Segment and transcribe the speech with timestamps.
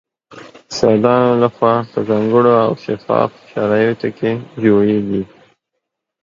[0.71, 4.31] استادانو له خوا په ځانګړو او شفاف شرایطو کې
[4.63, 5.23] جوړیږي